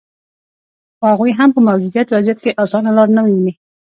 خو 0.97 1.03
هغوي 1.11 1.31
هم 1.39 1.49
په 1.55 1.59
موجوده 1.67 2.01
وضعیت 2.13 2.39
کې 2.43 2.57
اسانه 2.63 2.91
لار 2.97 3.09
نه 3.15 3.21
ویني 3.25 3.53